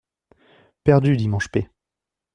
[0.83, 1.69] Perdu dimanche p.